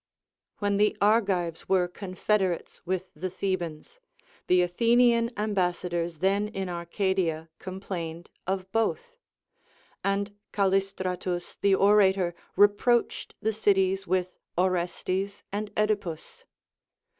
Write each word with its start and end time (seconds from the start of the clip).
AVhen 0.59 0.79
the 0.79 0.97
Argives 0.99 1.69
were 1.69 1.87
confederates 1.87 2.81
Λvith 2.87 3.03
the 3.15 3.29
Thebans, 3.29 3.99
the 4.47 4.63
Athenian 4.63 5.29
ambassadors 5.37 6.17
then 6.17 6.47
in 6.47 6.69
Arcadia 6.69 7.49
complained 7.59 8.31
of 8.47 8.71
both, 8.71 9.19
ond 10.03 10.33
Callistratus 10.51 11.55
the 11.59 11.75
orator 11.75 12.33
reproached 12.55 13.35
the 13.43 13.53
cities 13.53 14.07
with 14.07 14.39
Orestes 14.57 15.43
and 15.51 15.71
Oedipus. 15.77 16.45